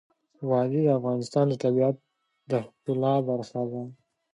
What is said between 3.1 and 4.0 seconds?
برخه ده.